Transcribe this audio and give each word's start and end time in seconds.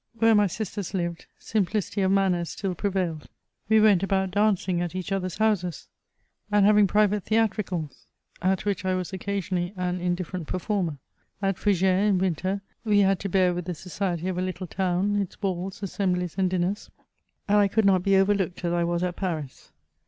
Where 0.17 0.33
my 0.33 0.47
sisters 0.47 0.95
lived, 0.95 1.27
simplicity 1.37 2.01
of 2.01 2.09
manners 2.09 2.49
still 2.49 2.73
pre 2.73 2.89
vailed. 2.89 3.27
We 3.69 3.79
went 3.79 4.01
about 4.01 4.31
dancing 4.31 4.81
at 4.81 4.95
each 4.95 5.11
other's 5.11 5.37
houses, 5.37 5.89
and 6.51 6.65
having 6.65 6.87
private 6.87 7.25
theatricals, 7.25 8.07
at 8.41 8.65
which 8.65 8.83
I 8.83 8.95
was 8.95 9.13
occasionally 9.13 9.73
an 9.77 9.99
in 10.01 10.15
different 10.15 10.47
performer. 10.47 10.97
At 11.39 11.57
Foug^res, 11.57 11.83
in 12.09 12.17
winter, 12.17 12.61
we 12.83 13.01
had 13.01 13.19
to 13.19 13.29
bear 13.29 13.53
with 13.53 13.65
the 13.65 13.75
society 13.75 14.27
ef 14.27 14.37
a 14.39 14.41
little 14.41 14.65
town, 14.65 15.17
its 15.17 15.35
balls, 15.35 15.83
assemblies, 15.83 16.33
and 16.35 16.49
dinners; 16.49 16.89
and 17.47 17.59
I 17.59 17.67
could 17.67 17.85
not 17.85 18.01
be 18.01 18.17
overlooked 18.17 18.65
as 18.65 18.73
I 18.73 18.83
was 18.83 19.03
at 19.03 19.15
Paris. 19.17 19.71